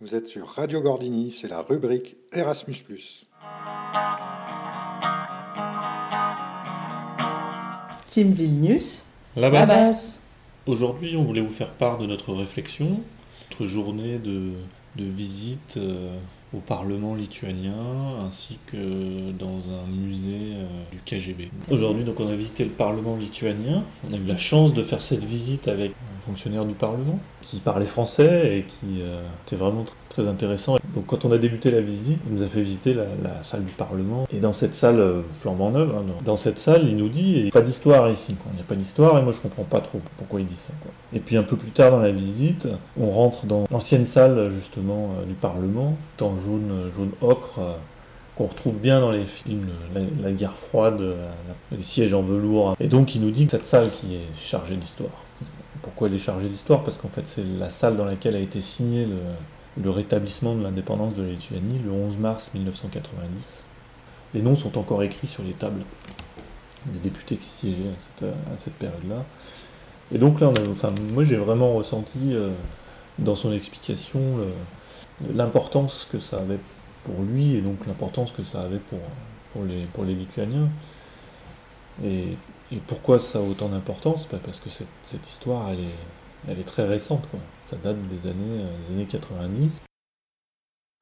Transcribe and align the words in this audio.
Vous 0.00 0.14
êtes 0.14 0.28
sur 0.28 0.46
Radio 0.46 0.80
Gordini, 0.80 1.30
c'est 1.30 1.48
la 1.48 1.60
rubrique 1.60 2.16
Erasmus. 2.32 2.76
Team 8.06 8.32
Vilnius, 8.32 9.04
La 9.36 9.42
la 9.42 9.50
basse. 9.50 9.68
basse. 9.68 10.20
Aujourd'hui, 10.66 11.16
on 11.16 11.24
voulait 11.24 11.40
vous 11.40 11.52
faire 11.52 11.70
part 11.70 11.98
de 11.98 12.06
notre 12.06 12.32
réflexion, 12.34 13.00
notre 13.50 13.66
journée 13.66 14.18
de, 14.18 14.52
de 14.96 15.04
visite 15.04 15.74
euh, 15.76 16.16
au 16.54 16.58
Parlement 16.58 17.14
lituanien 17.14 17.74
ainsi 18.26 18.58
que 18.66 19.30
dans 19.32 19.70
un 19.72 19.86
musée 19.86 20.54
euh, 20.54 20.66
du 20.92 20.98
KGB. 21.04 21.50
Aujourd'hui, 21.70 22.04
donc, 22.04 22.18
on 22.20 22.28
a 22.28 22.34
visité 22.34 22.64
le 22.64 22.70
Parlement 22.70 23.16
lituanien. 23.16 23.84
On 24.08 24.12
a 24.12 24.16
eu 24.16 24.24
la 24.24 24.38
chance 24.38 24.74
de 24.74 24.82
faire 24.82 25.00
cette 25.00 25.24
visite 25.24 25.68
avec 25.68 25.92
fonctionnaire 26.30 26.64
du 26.64 26.74
Parlement 26.74 27.18
qui 27.42 27.58
parlait 27.58 27.86
français 27.86 28.58
et 28.58 28.62
qui 28.62 29.02
euh, 29.02 29.20
était 29.46 29.56
vraiment 29.56 29.82
tr- 29.82 29.88
très 30.08 30.28
intéressant. 30.28 30.76
Donc, 30.94 31.06
quand 31.06 31.24
on 31.24 31.32
a 31.32 31.38
débuté 31.38 31.70
la 31.72 31.80
visite, 31.80 32.20
il 32.28 32.34
nous 32.36 32.42
a 32.42 32.46
fait 32.46 32.62
visiter 32.62 32.94
la, 32.94 33.42
salle 33.42 33.64
du 33.64 33.72
Parlement. 33.72 34.26
Et 34.32 34.38
dans 34.38 34.52
cette 34.52 34.74
salle, 34.74 35.00
euh, 35.00 35.22
flambant 35.40 35.70
neuve, 35.70 35.92
hein, 35.96 36.04
dans- 36.24 36.36
cette 36.36 36.58
salle, 36.58 36.86
il 36.86 36.96
nous 36.96 37.08
dit 37.08 37.48
a 37.48 37.50
pas 37.52 37.60
d'histoire 37.60 38.08
ici. 38.10 38.36
Il 38.52 38.54
n'y 38.54 38.60
a 38.60 38.64
pas 38.64 38.76
d'histoire 38.76 39.18
et 39.18 39.22
moi 39.22 39.32
je 39.32 39.40
comprends 39.40 39.64
pas 39.64 39.80
trop 39.80 40.00
pourquoi 40.16 40.40
il 40.40 40.46
dit 40.46 40.54
ça. 40.54 40.72
Et 41.12 41.18
puis 41.20 41.36
un 41.36 41.42
peu 41.42 41.56
plus 41.56 41.70
tard 41.72 41.90
dans 41.90 41.98
la 41.98 42.12
visite, 42.12 42.68
on 42.98 43.10
rentre 43.10 43.46
dans 43.46 43.64
l'ancienne 43.70 44.04
salle 44.04 44.50
justement 44.50 45.10
euh, 45.20 45.24
du 45.26 45.34
Parlement, 45.34 45.96
en 46.20 46.36
jaune, 46.36 46.90
jaune 46.94 47.10
ocre. 47.20 47.58
euh, 47.58 47.72
qu'on 48.36 48.46
retrouve 48.46 48.76
bien 48.78 49.00
dans 49.00 49.10
les 49.10 49.26
films, 49.26 49.66
la, 50.22 50.30
guerre 50.32 50.54
froide, 50.54 51.02
les 51.76 51.82
sièges 51.82 52.14
en 52.14 52.22
velours. 52.22 52.74
Et 52.80 52.88
donc 52.88 53.14
il 53.14 53.20
nous 53.20 53.32
dit 53.32 53.44
que 53.44 53.50
cette 53.50 53.66
salle 53.66 53.90
qui 53.90 54.14
est 54.14 54.26
chargée 54.34 54.76
d'histoire. 54.76 55.10
Pourquoi 56.00 56.14
elle 56.14 56.18
est 56.18 56.24
chargée 56.24 56.48
d'histoire 56.48 56.82
Parce 56.82 56.96
qu'en 56.96 57.10
fait 57.10 57.26
c'est 57.26 57.44
la 57.44 57.68
salle 57.68 57.98
dans 57.98 58.06
laquelle 58.06 58.34
a 58.34 58.38
été 58.38 58.62
signé 58.62 59.06
le, 59.76 59.90
rétablissement 59.90 60.54
de 60.54 60.62
l'indépendance 60.62 61.14
de 61.14 61.22
la 61.22 61.28
Lituanie 61.28 61.78
le 61.84 61.90
11 61.90 62.16
mars 62.16 62.52
1990. 62.54 63.64
Les 64.32 64.40
noms 64.40 64.54
sont 64.54 64.78
encore 64.78 65.02
écrits 65.02 65.26
sur 65.26 65.42
les 65.42 65.52
tables 65.52 65.82
des 66.86 67.00
députés 67.00 67.36
qui 67.36 67.44
siégeaient 67.44 67.90
à 68.24 68.56
cette, 68.56 68.72
période-là. 68.76 69.26
Et 70.10 70.16
donc 70.16 70.40
là, 70.40 70.50
enfin, 70.72 70.90
moi 71.12 71.22
j'ai 71.22 71.36
vraiment 71.36 71.74
ressenti 71.74 72.30
euh, 72.32 72.48
dans 73.18 73.34
son 73.34 73.52
explication 73.52 74.20
l'importance 75.34 76.08
que 76.10 76.18
ça 76.18 76.38
avait 76.38 76.60
pour 77.04 77.22
lui 77.24 77.56
et 77.56 77.60
donc 77.60 77.86
l'importance 77.86 78.32
que 78.32 78.42
ça 78.42 78.62
avait 78.62 78.78
pour, 78.78 79.00
pour, 79.52 79.64
les, 79.64 79.84
pour 79.92 80.04
les 80.04 80.14
Lituaniens. 80.14 80.70
Et, 82.04 82.36
et 82.72 82.76
pourquoi 82.86 83.18
ça 83.18 83.38
a 83.38 83.42
autant 83.42 83.68
d'importance? 83.68 84.28
Bah, 84.30 84.38
Parce 84.44 84.60
que 84.60 84.70
cette, 84.70 84.86
cette 85.02 85.26
histoire, 85.28 85.68
elle 85.70 85.80
est, 85.80 86.48
elle 86.48 86.58
est 86.58 86.64
très 86.64 86.86
récente. 86.86 87.26
Quoi. 87.30 87.40
Ça 87.66 87.76
date 87.82 87.96
des 88.08 88.28
années, 88.28 88.60
euh, 88.62 88.68
des 88.88 88.94
années 88.94 89.06
90. 89.06 89.80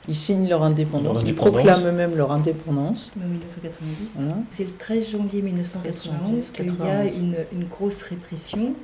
Ils 0.06 0.14
signent 0.14 0.48
leur 0.48 0.62
indépendance, 0.62 1.18
Leur 1.22 1.28
ils 1.28 1.34
proclament 1.34 1.86
eux-mêmes 1.86 2.16
leur 2.16 2.30
indépendance. 2.32 3.12
En 3.16 3.28
1990. 3.28 4.10
Voilà. 4.14 4.34
C'est 4.50 4.64
le 4.64 4.70
13 4.70 5.10
janvier 5.10 5.42
1991 5.42 6.50
qu'il 6.52 6.66
y 6.66 6.70
a 6.70 6.72
91. 7.04 7.18
une, 7.20 7.36
une 7.52 7.64
grosse 7.64 8.02
répression 8.02 8.74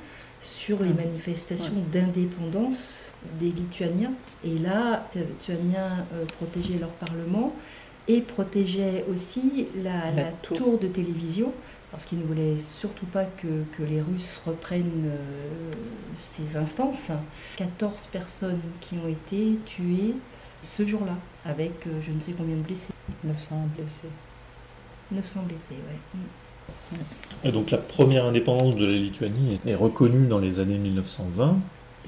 sur 0.41 0.83
les 0.83 0.89
Mm. 0.89 0.95
manifestations 0.97 1.73
d'indépendance 1.91 3.13
des 3.39 3.47
Lituaniens. 3.49 4.11
Et 4.43 4.57
là, 4.59 5.07
les 5.15 5.21
Lituaniens 5.23 6.05
euh, 6.13 6.25
protégeaient 6.37 6.77
leur 6.77 6.91
parlement 6.91 7.53
et 8.07 8.21
protégeaient 8.21 9.05
aussi 9.11 9.67
la, 9.75 10.11
La 10.11 10.23
la 10.23 10.31
tour. 10.41 10.57
tour. 10.57 10.79
de 10.79 10.87
télévision 10.87 11.51
parce 11.91 12.05
qu'ils 12.05 12.19
ne 12.19 12.25
voulaient 12.25 12.57
surtout 12.57 13.05
pas 13.05 13.23
que, 13.23 13.47
que 13.77 13.83
les 13.83 14.01
Russes 14.01 14.41
reprennent 14.45 15.05
euh, 15.07 15.73
ces 16.17 16.57
instances. 16.57 17.11
14 17.55 18.09
personnes 18.11 18.59
qui 18.81 18.95
ont 18.97 19.07
été 19.07 19.57
tuées 19.65 20.13
ce 20.63 20.83
jour-là, 20.85 21.15
avec 21.45 21.87
euh, 21.87 21.91
je 22.05 22.11
ne 22.11 22.19
sais 22.19 22.33
combien 22.33 22.57
de 22.57 22.61
blessés. 22.61 22.91
900 23.23 23.55
blessés. 23.77 24.13
900 25.11 25.43
blessés, 25.47 25.75
ouais. 25.75 26.19
Mm. 26.19 26.97
Et 27.47 27.51
donc 27.51 27.71
la 27.71 27.77
première 27.77 28.25
indépendance 28.25 28.75
de 28.75 28.85
la 28.85 28.93
Lituanie 28.93 29.59
est 29.65 29.75
reconnue 29.75 30.27
dans 30.27 30.39
les 30.39 30.59
années 30.59 30.77
1920. 30.77 31.57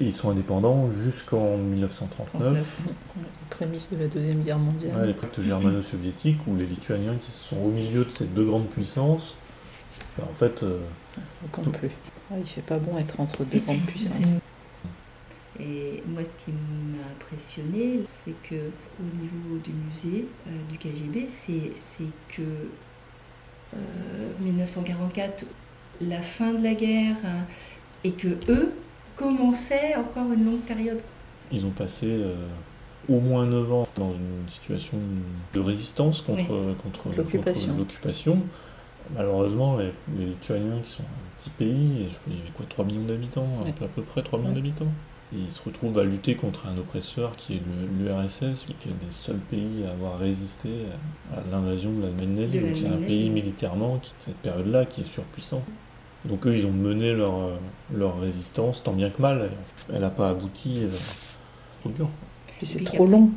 Ils 0.00 0.12
sont 0.12 0.30
indépendants 0.30 0.90
jusqu'en 0.90 1.56
1939. 1.56 2.40
39. 2.40 3.26
Prémisse 3.50 3.90
de 3.90 3.96
la 3.96 4.06
Deuxième 4.06 4.42
Guerre 4.42 4.58
mondiale. 4.58 4.96
Ouais, 4.96 5.06
les 5.06 5.14
pactes 5.14 5.40
germano-soviétiques 5.40 6.38
où 6.46 6.54
les 6.54 6.66
Lituaniens 6.66 7.16
qui 7.20 7.32
sont 7.32 7.56
au 7.56 7.70
milieu 7.70 8.04
de 8.04 8.10
ces 8.10 8.26
deux 8.26 8.44
grandes 8.44 8.68
puissances, 8.68 9.36
ben, 10.16 10.24
en 10.30 10.34
fait, 10.34 10.62
euh, 10.62 10.78
On 11.44 11.48
compte 11.48 11.72
plus. 11.76 11.90
Ah, 12.30 12.34
il 12.38 12.46
fait 12.46 12.62
pas 12.62 12.78
bon 12.78 12.96
être 12.98 13.18
entre 13.18 13.44
deux 13.44 13.58
grandes 13.58 13.80
puissances. 13.80 14.36
Et 15.58 16.04
moi, 16.06 16.22
ce 16.22 16.44
qui 16.44 16.52
m'a 16.52 17.04
impressionné, 17.16 18.02
c'est 18.06 18.40
que 18.42 18.54
au 18.54 19.16
niveau 19.20 19.58
du 19.64 19.72
musée 19.72 20.26
euh, 20.46 20.50
du 20.70 20.78
KGB, 20.78 21.26
c'est 21.28 21.72
c'est 21.74 22.04
que 22.28 22.42
euh, 23.74 23.78
1944, 24.40 25.44
la 26.02 26.22
fin 26.22 26.52
de 26.52 26.62
la 26.62 26.74
guerre, 26.74 27.16
hein, 27.24 27.44
et 28.04 28.12
que 28.12 28.28
eux 28.48 28.72
commençaient 29.18 29.94
encore 29.96 30.32
une 30.32 30.44
longue 30.44 30.60
période. 30.60 31.00
ils 31.52 31.64
ont 31.66 31.70
passé 31.70 32.06
euh, 32.08 32.34
au 33.08 33.20
moins 33.20 33.46
9 33.46 33.72
ans 33.72 33.88
dans 33.96 34.12
une 34.12 34.48
situation 34.50 34.98
de 35.54 35.60
résistance 35.60 36.20
contre, 36.22 36.42
contre, 36.82 37.08
L'occupation. 37.16 37.66
contre 37.68 37.78
l'occupation. 37.78 38.38
Malheureusement, 39.16 39.78
les, 39.78 39.92
les 40.18 40.26
Lituaniens 40.26 40.80
qui 40.84 40.90
sont 40.90 41.02
un 41.02 41.40
petit 41.40 41.50
pays, 41.50 42.06
il 42.26 42.34
y 42.34 42.40
avait 42.40 42.50
quoi, 42.54 42.66
3 42.68 42.84
millions 42.84 43.04
d'habitants, 43.06 43.46
peu- 43.78 43.84
à 43.84 43.88
peu 43.88 44.02
près 44.02 44.22
3 44.22 44.38
millions 44.38 44.52
d'habitants. 44.52 44.92
Ils 45.32 45.50
se 45.50 45.60
retrouvent 45.62 45.98
à 45.98 46.04
lutter 46.04 46.34
contre 46.36 46.66
un 46.68 46.78
oppresseur 46.78 47.34
qui 47.36 47.54
est 47.54 47.60
le- 48.00 48.04
l'URSS, 48.06 48.64
qui 48.78 48.88
est 48.88 48.92
des 49.04 49.10
seuls 49.10 49.36
pays 49.50 49.84
à 49.86 49.92
avoir 49.92 50.18
résisté 50.18 50.68
à, 51.32 51.38
à 51.38 51.42
l'invasion 51.50 51.90
de 51.92 52.02
l'Allemagne 52.02 52.34
nazie. 52.34 52.58
De 52.60 52.66
Donc 52.66 52.76
c'est 52.76 52.86
un 52.88 52.96
pays 53.06 53.30
militairement, 53.30 53.98
qui, 54.02 54.12
cette 54.18 54.36
période-là, 54.36 54.84
qui 54.86 55.00
est 55.02 55.10
surpuissant. 55.10 55.62
Donc 56.28 56.46
eux, 56.46 56.56
ils 56.56 56.66
ont 56.66 56.72
mené 56.72 57.14
leur, 57.14 57.34
euh, 57.34 57.56
leur 57.94 58.20
résistance, 58.20 58.82
tant 58.82 58.92
bien 58.92 59.10
que 59.10 59.20
mal. 59.20 59.50
Elle 59.92 60.00
n'a 60.00 60.10
pas 60.10 60.30
abouti. 60.30 60.80
euh, 60.82 60.90
trop 61.80 61.90
dur. 61.90 62.08
Puis 62.58 62.66
c'est 62.66 62.84
trop 62.84 63.06
long. 63.06 63.30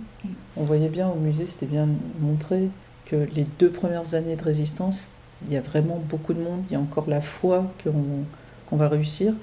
On 0.58 0.64
voyait 0.64 0.90
bien 0.90 1.08
au 1.08 1.16
musée, 1.16 1.48
c'était 1.48 1.66
bien 1.66 1.88
montré 2.20 2.68
que 3.06 3.28
les 3.34 3.46
deux 3.60 3.70
premières 3.70 4.14
années 4.14 4.36
de 4.36 4.44
résistance, 4.44 5.10
il 5.48 5.54
y 5.54 5.58
a 5.58 5.62
vraiment 5.62 6.02
beaucoup 6.10 6.34
de 6.34 6.40
monde, 6.40 6.64
il 6.70 6.74
y 6.74 6.76
a 6.76 6.80
encore 6.80 7.10
la 7.10 7.22
foi 7.22 7.72
qu'on 7.84 8.26
qu'on 8.68 8.78
va 8.78 8.88
réussir. 8.88 9.34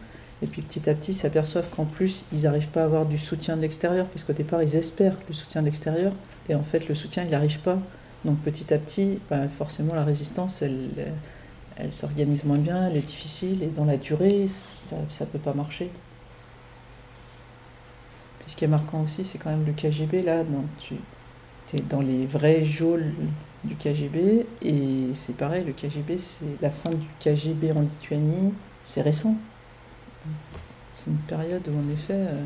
Et 0.43 0.47
puis 0.47 0.63
petit 0.63 0.89
à 0.89 0.95
petit, 0.95 1.13
ils 1.13 1.17
s'aperçoivent 1.17 1.69
qu'en 1.75 1.85
plus, 1.85 2.25
ils 2.33 2.43
n'arrivent 2.43 2.69
pas 2.69 2.83
à 2.83 2.85
avoir 2.85 3.07
du 3.07 3.19
soutien 3.19 3.57
de 3.57 3.63
l'extérieur, 3.63 4.07
parce 4.07 4.25
qu'au 4.25 4.33
départ, 4.33 4.63
ils 4.63 4.77
espèrent 4.77 5.17
le 5.27 5.35
soutien 5.35 5.63
de 5.63 5.67
l'extérieur, 5.67 6.13
et 6.49 6.55
en 6.55 6.63
fait, 6.63 6.89
le 6.89 6.95
soutien, 6.95 7.25
il 7.25 7.31
n'arrive 7.31 7.59
pas. 7.61 7.79
Donc 8.25 8.39
petit 8.39 8.73
à 8.73 8.79
petit, 8.79 9.19
bah, 9.29 9.49
forcément, 9.49 9.95
la 9.95 10.05
résistance, 10.05 10.63
elle, 10.63 10.91
elle 11.79 11.93
s'organise 11.93 12.45
moins 12.45 12.59
bien, 12.59 12.89
elle 12.89 12.97
est 12.97 13.07
difficile, 13.07 13.63
et 13.63 13.67
dans 13.69 13.85
la 13.85 13.97
durée, 13.97 14.47
ça 14.49 14.97
ne 14.97 15.27
peut 15.27 15.39
pas 15.39 15.55
marcher. 15.55 15.91
Puis 18.41 18.51
ce 18.51 18.57
qui 18.57 18.65
est 18.65 18.69
marquant 18.69 19.03
aussi, 19.03 19.25
c'est 19.25 19.39
quand 19.39 19.51
même 19.51 19.65
le 19.65 19.73
KGB, 19.73 20.23
là, 20.23 20.43
donc 20.43 20.67
tu 20.81 20.97
es 21.77 21.81
dans 21.81 22.01
les 22.01 22.27
vrais 22.27 22.65
geôles 22.65 23.13
du 23.65 23.77
KGB, 23.77 24.47
et 24.63 25.15
c'est 25.15 25.37
pareil, 25.37 25.65
le 25.65 25.73
KGB, 25.73 26.19
c'est 26.19 26.61
la 26.61 26.71
fin 26.71 26.91
du 26.91 27.07
KGB 27.21 27.73
en 27.73 27.81
Lituanie, 27.81 28.53
c'est 28.85 29.03
récent. 29.03 29.37
C'est 30.93 31.11
une 31.11 31.17
période 31.19 31.63
où, 31.69 31.79
en 31.79 31.93
effet, 31.93 32.15
euh, 32.15 32.45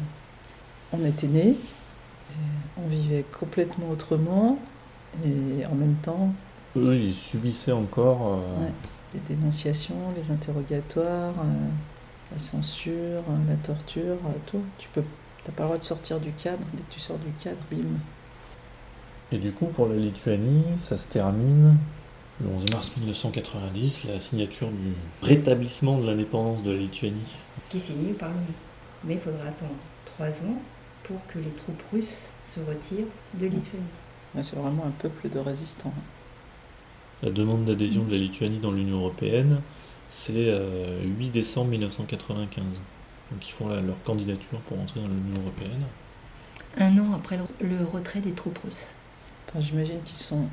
on 0.92 1.04
était 1.06 1.26
nés, 1.26 1.54
on 2.76 2.86
vivait 2.86 3.24
complètement 3.38 3.88
autrement, 3.90 4.58
et 5.24 5.64
en 5.66 5.74
même 5.74 5.94
temps, 6.02 6.32
Eux, 6.76 6.96
ils 6.96 7.14
subissaient 7.14 7.72
encore. 7.72 8.34
euh, 8.34 8.64
Ouais. 8.64 8.72
Les 9.14 9.20
dénonciations, 9.20 10.12
les 10.16 10.30
interrogatoires, 10.30 11.34
euh, 11.38 11.68
la 12.32 12.38
censure, 12.38 12.92
euh, 12.94 13.48
la 13.48 13.56
torture, 13.56 14.16
euh, 14.26 14.38
tout. 14.46 14.62
Tu 14.78 14.88
peux, 14.92 15.02
t'as 15.44 15.52
pas 15.52 15.64
le 15.64 15.68
droit 15.68 15.78
de 15.78 15.84
sortir 15.84 16.20
du 16.20 16.32
cadre. 16.32 16.64
Dès 16.72 16.82
que 16.82 16.92
tu 16.92 17.00
sors 17.00 17.18
du 17.18 17.30
cadre, 17.42 17.58
bim. 17.70 17.98
Et 19.30 19.38
du 19.38 19.52
coup, 19.52 19.66
pour 19.66 19.88
la 19.88 19.96
Lituanie, 19.96 20.64
ça 20.76 20.98
se 20.98 21.08
termine 21.08 21.76
le 22.40 22.48
11 22.48 22.64
mars 22.72 22.92
1990, 22.96 24.04
la 24.04 24.20
signature 24.20 24.68
du 24.68 24.92
rétablissement 25.22 25.98
de 25.98 26.06
l'indépendance 26.06 26.62
de 26.62 26.72
la 26.72 26.78
Lituanie. 26.78 27.20
qui 27.70 27.78
est 27.78 27.80
signé 27.80 28.12
par 28.12 28.30
lui. 28.30 28.54
Mais 29.04 29.14
il 29.14 29.20
faudra 29.20 29.46
attendre 29.46 29.72
trois 30.04 30.42
ans 30.44 30.56
pour 31.04 31.16
que 31.26 31.38
les 31.38 31.50
troupes 31.50 31.82
russes 31.92 32.30
se 32.44 32.60
retirent 32.60 33.06
de 33.34 33.46
Lituanie. 33.46 33.84
C'est 34.40 34.56
vraiment 34.56 34.84
un 34.86 34.90
peuple 34.90 35.28
de 35.28 35.38
résistants. 35.38 35.92
La 37.22 37.30
demande 37.30 37.64
d'adhésion 37.64 38.04
de 38.04 38.12
la 38.12 38.18
Lituanie 38.18 38.58
dans 38.58 38.72
l'Union 38.72 38.98
européenne, 38.98 39.60
c'est 40.08 40.32
euh, 40.48 41.02
8 41.04 41.30
décembre 41.30 41.70
1995. 41.70 42.64
Donc 43.30 43.48
ils 43.48 43.52
font 43.52 43.68
la- 43.68 43.80
leur 43.80 44.02
candidature 44.02 44.60
pour 44.62 44.78
entrer 44.80 45.00
dans 45.00 45.08
l'Union 45.08 45.40
européenne. 45.40 45.84
Un 46.76 46.98
an 46.98 47.12
après 47.14 47.36
le, 47.38 47.44
le 47.66 47.84
retrait 47.84 48.20
des 48.20 48.32
troupes 48.32 48.58
russes. 48.58 48.94
Enfin, 49.48 49.60
J'imagine 49.60 50.02
qu'ils 50.02 50.18
sont 50.18 50.46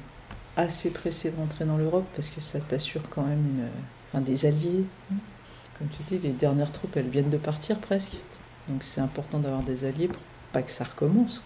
assez 0.58 0.92
pressés 0.92 1.32
de 1.32 1.38
rentrer 1.38 1.66
dans 1.66 1.78
l'Europe 1.78 2.06
parce 2.16 2.30
que 2.30 2.42
ça 2.42 2.60
t'assure 2.60 3.10
quand 3.10 3.24
même 3.24 3.40
une, 3.40 3.68
enfin, 4.10 4.22
des 4.22 4.46
alliés. 4.46 4.86
Comme 5.78 5.88
tu 5.90 6.04
dis, 6.04 6.20
les 6.20 6.34
dernières 6.34 6.72
troupes, 6.72 6.96
elles 6.98 7.10
viennent 7.10 7.30
de 7.30 7.38
partir 7.38 7.80
presque. 7.80 8.18
Donc 8.68 8.84
c'est 8.84 9.02
important 9.02 9.40
d'avoir 9.40 9.64
des 9.64 9.86
alliés 9.86 10.08
pour 10.10 10.22
pas 10.52 10.62
que 10.64 10.72
ça 10.72 10.84
recommence. 10.84 11.42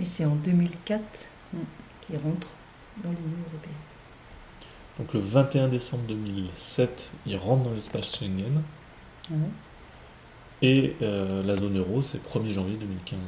Et 0.00 0.04
c'est 0.04 0.24
en 0.24 0.36
2004 0.36 1.26
Mm. 1.52 1.58
qu'il 2.02 2.16
rentre 2.18 2.48
dans 3.02 3.08
l'Union 3.10 3.38
européenne. 3.46 3.74
Donc 4.98 5.14
le 5.14 5.20
21 5.20 5.68
décembre 5.68 6.04
2007, 6.08 7.10
il 7.26 7.36
rentre 7.36 7.64
dans 7.64 7.74
l'espace 7.74 8.16
Schengen. 8.16 8.62
Et 10.60 10.96
euh, 11.02 11.42
la 11.44 11.56
zone 11.56 11.78
euro, 11.78 12.02
c'est 12.02 12.18
1er 12.18 12.52
janvier 12.52 12.76
2015. 12.76 13.18